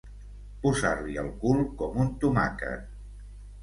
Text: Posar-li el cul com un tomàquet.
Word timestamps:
Posar-li 0.63 1.19
el 1.25 1.31
cul 1.45 1.63
com 1.85 2.03
un 2.07 2.13
tomàquet. 2.27 2.95